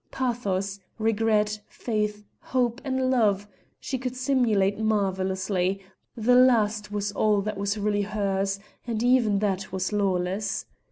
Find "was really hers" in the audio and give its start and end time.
7.59-8.59